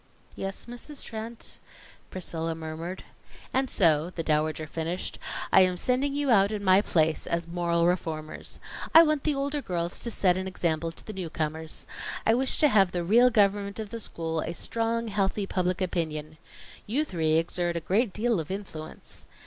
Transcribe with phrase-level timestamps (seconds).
[0.35, 1.05] "Yes, Mrs.
[1.05, 1.59] Trent,"
[2.09, 3.03] Priscilla murmured.
[3.53, 5.19] "And so," the Dowager finished,
[5.53, 8.59] "I am sending you out in my place, as moral reformers.
[8.95, 11.85] I want the older girls to set an example to the newcomers.
[12.25, 16.37] I wish to have the real government of the school a strong, healthy Public Opinion.
[16.87, 19.27] You three exert a great deal of influence.